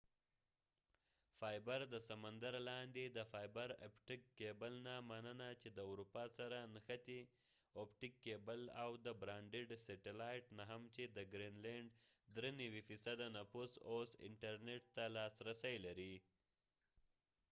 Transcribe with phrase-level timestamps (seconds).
[1.93, 6.57] د سمندر لاندې د فایبر اپټک کېبلfiber optic cable نه مننه چې د اروپا سره
[6.73, 7.21] نښتی
[8.81, 11.89] او د براډبیند سیټلایت نه هم چې دګرین لینډ
[12.33, 16.15] ٪93 نفوس اوس انټرنټ ته لاس رسی لري